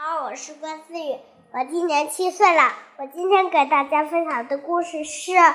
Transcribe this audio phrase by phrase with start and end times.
[0.00, 1.18] 好，我是关思雨，
[1.52, 2.72] 我今年七岁了。
[2.98, 5.32] 我今天给大家分享的故事是《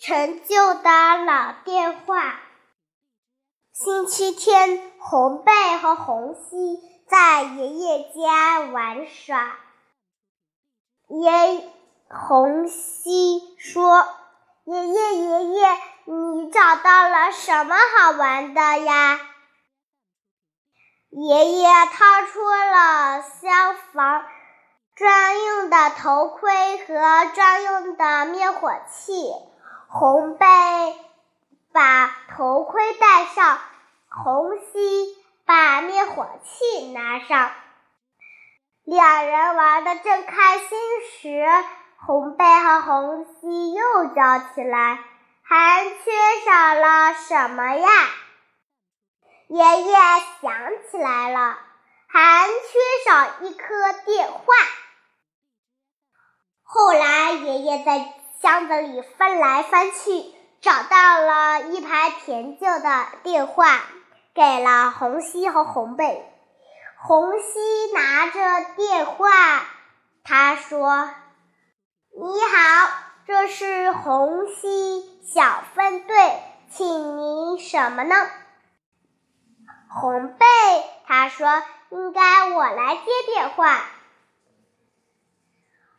[0.00, 0.90] 陈旧的
[1.24, 2.30] 老电话》。
[3.72, 9.56] 星期天，红贝和红西在爷爷家玩耍。
[11.06, 11.70] 爷
[12.08, 14.08] 红西说
[14.66, 15.68] ：“爷爷，爷爷，
[16.06, 19.20] 你找到了什么好玩的呀？”
[21.10, 23.48] 爷爷掏出了消
[23.92, 24.24] 防
[24.94, 29.32] 专用的头盔和专用的灭火器。
[29.88, 30.46] 红贝
[31.72, 33.58] 把头盔戴上，
[34.08, 35.16] 红西
[35.46, 37.50] 把灭火器拿上。
[38.84, 40.68] 两人玩的正开心
[41.22, 41.46] 时，
[42.04, 44.98] 红贝和红西又叫起来
[45.42, 46.10] ：“还缺
[46.44, 47.88] 少了什么呀？”
[49.48, 49.94] 爷爷
[50.42, 50.52] 想
[50.90, 51.58] 起来了，
[52.08, 54.42] 还缺少一颗电话。
[56.62, 63.82] 后来，爷爷在箱子里翻来翻去，找到了一排陈旧的电话，
[64.34, 66.28] 给了红西和红贝。
[66.98, 69.30] 红西拿着电话，
[70.24, 71.08] 他说
[72.18, 72.90] ：“你好，
[73.28, 78.14] 这是红西小分队，请您什么呢？”
[79.98, 80.44] 红贝，
[81.06, 83.02] 他说：“应该我来接
[83.32, 83.82] 电话。”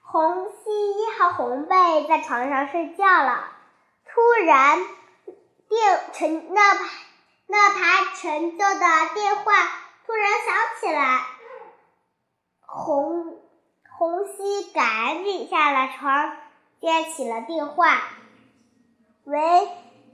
[0.05, 3.49] 红西和红贝在床上睡觉了。
[4.05, 4.85] 突然，
[5.67, 6.61] 电陈那
[7.47, 9.51] 那排陈旧的电话
[10.05, 11.25] 突然响起来。
[12.61, 13.35] 红
[13.97, 16.37] 红西赶紧下了床，
[16.79, 17.99] 接起了电话
[19.25, 19.67] ：“喂，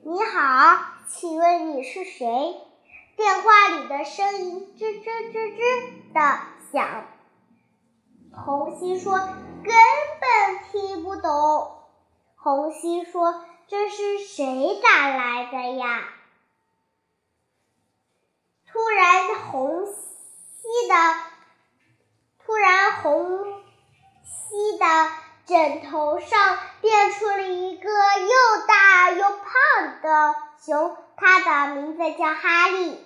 [0.06, 2.56] 你好，请问你是谁？”
[3.16, 6.40] 电话里的声音吱吱吱吱的
[6.72, 7.06] 响，
[8.32, 9.18] 红西说
[9.64, 9.74] ：“根
[10.20, 11.78] 本听不懂。”
[12.36, 16.04] 红西说：“这是谁打来的呀？”
[18.68, 20.96] 突然，红西的
[22.44, 23.64] 突然红
[24.24, 24.86] 西的
[25.46, 30.36] 枕头上变出了一个又大又胖的
[30.66, 30.98] 熊。
[31.16, 33.06] 他的名字叫哈利。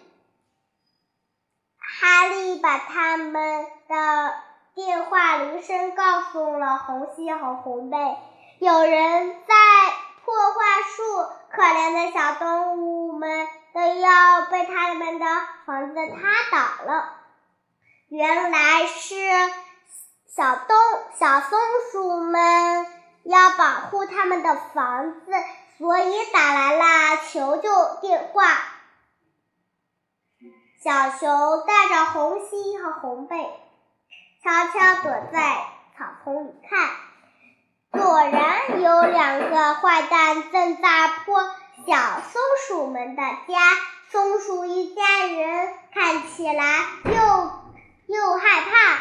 [1.80, 4.34] 哈利把他们的
[4.76, 7.98] 电话铃声告诉了红西和红贝。
[8.60, 9.56] 有人在
[10.26, 11.04] 破坏树，
[11.52, 15.26] 可怜的小动物们都要被他们的
[15.66, 17.14] 房子塌倒了。
[18.10, 19.16] 原来是
[20.36, 20.78] 小动
[21.20, 21.60] 小松
[21.92, 22.86] 鼠们
[23.24, 25.32] 要保护他们的房子。
[25.78, 27.70] 所以打来了求救
[28.02, 28.48] 电话。
[30.84, 33.36] 小熊带着红心和红背，
[34.44, 35.68] 悄悄躲在
[35.98, 36.90] 草丛里看。
[37.92, 41.44] 果然有两个坏蛋正在破
[41.86, 43.58] 小松鼠们的家。
[44.10, 47.12] 松鼠一家人看起来又
[48.06, 49.00] 又害怕，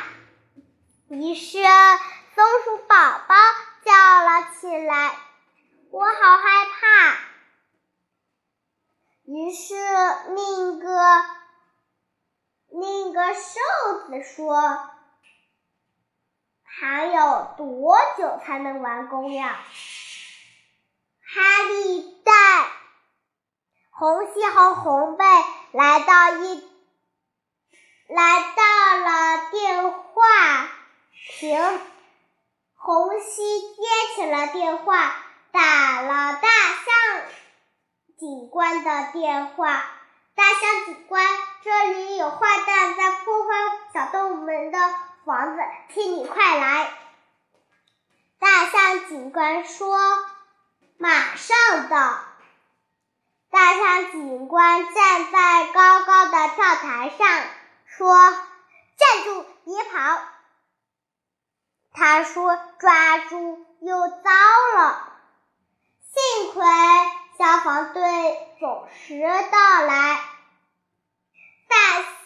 [1.15, 1.63] 于是
[2.35, 2.97] 松鼠宝
[3.29, 3.35] 宝
[3.85, 5.13] 叫了起来。
[5.91, 7.19] 我好害怕。
[9.25, 9.75] 于是
[10.35, 11.25] 另一个
[12.69, 13.61] 另一个瘦
[14.07, 14.91] 子说
[16.63, 19.59] ：“还有多久才能完工呀？”
[21.29, 22.33] 哈利带
[23.91, 25.25] 红西和红贝
[25.73, 26.69] 来到一
[28.09, 30.71] 来到了电话
[31.39, 31.81] 亭，
[32.75, 33.83] 红西接
[34.15, 35.26] 起了电话。
[35.56, 37.22] 打了大象
[38.19, 39.87] 警官的电话，
[40.34, 41.27] 大象警官，
[41.65, 43.55] 这里有坏蛋在破坏
[43.95, 44.78] 小动物们的
[45.25, 45.62] 房子，
[45.95, 46.93] 请你快来。
[48.39, 49.99] 大象警官说
[51.00, 52.19] ：“马上到。”
[53.50, 57.45] 大象警官站在高高的跳台上，
[57.87, 58.15] 说
[58.99, 60.21] ：“站住，别跑！”
[61.95, 64.31] 他说：“抓住又糟
[64.77, 65.13] 了。”
[66.16, 66.24] 幸
[66.54, 66.65] 亏
[67.36, 68.01] 消防队
[68.59, 69.21] 准时
[69.53, 70.18] 到来。
[71.68, 71.77] 大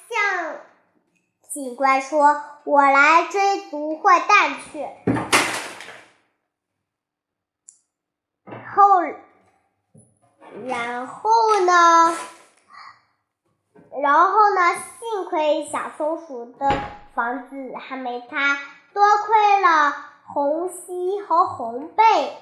[0.09, 0.61] 象
[1.49, 4.87] 警官说：“我来追逐坏蛋去。”
[8.73, 9.03] 后，
[10.69, 12.17] 然后呢？
[14.01, 14.77] 然后呢？
[15.01, 16.71] 幸亏小松鼠的
[17.17, 18.57] 房子还没塌，
[18.95, 19.93] 多亏了
[20.27, 22.39] 红西和红贝。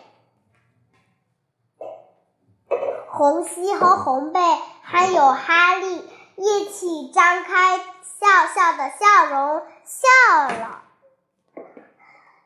[3.18, 4.40] 红西和红贝
[4.80, 10.82] 还有哈利一起张开笑笑的笑容，笑了。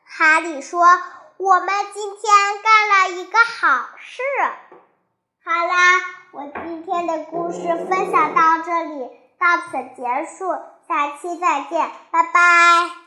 [0.03, 0.83] 哈利说
[1.37, 2.23] ：“我们今天
[2.63, 4.23] 干了一个好事。”
[5.45, 13.02] 好啦，我今天的故事分享到这里，到此结束，下期再见，拜拜。